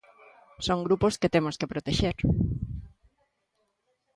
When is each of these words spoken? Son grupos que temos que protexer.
Son 0.65 0.79
grupos 0.87 1.17
que 1.21 1.31
temos 1.35 1.55
que 1.59 1.71
protexer. 1.73 2.15